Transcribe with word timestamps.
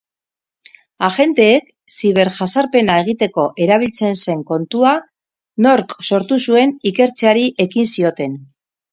Agenteek 1.07 1.65
ziberjazarpena 1.97 2.95
egiteko 3.01 3.43
erabiltzen 3.65 4.17
zen 4.25 4.41
kontua 4.51 4.93
nork 5.67 5.93
sortu 6.07 6.39
zuen 6.47 6.73
ikertzeari 6.93 7.45
ekin 7.67 7.89
zioten. 7.99 8.35